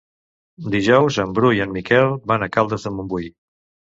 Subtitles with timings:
[0.75, 3.29] Dijous en Bru i en Miquel van a Caldes de Montbui.